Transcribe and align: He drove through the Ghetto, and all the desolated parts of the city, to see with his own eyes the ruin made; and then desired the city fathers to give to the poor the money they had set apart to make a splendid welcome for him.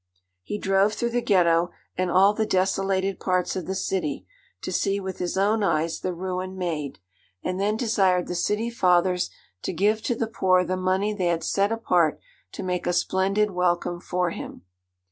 He 0.41 0.57
drove 0.57 0.93
through 0.95 1.11
the 1.11 1.21
Ghetto, 1.21 1.69
and 1.95 2.09
all 2.09 2.33
the 2.33 2.47
desolated 2.47 3.19
parts 3.19 3.55
of 3.55 3.67
the 3.67 3.75
city, 3.75 4.25
to 4.63 4.71
see 4.71 4.99
with 4.99 5.19
his 5.19 5.37
own 5.37 5.61
eyes 5.61 5.99
the 5.99 6.11
ruin 6.11 6.57
made; 6.57 6.97
and 7.43 7.59
then 7.59 7.77
desired 7.77 8.25
the 8.25 8.33
city 8.33 8.71
fathers 8.71 9.29
to 9.61 9.71
give 9.71 10.01
to 10.01 10.15
the 10.15 10.25
poor 10.25 10.63
the 10.63 10.75
money 10.75 11.13
they 11.13 11.27
had 11.27 11.43
set 11.43 11.71
apart 11.71 12.19
to 12.53 12.63
make 12.63 12.87
a 12.87 12.93
splendid 12.93 13.51
welcome 13.51 13.99
for 14.01 14.31
him. 14.31 14.63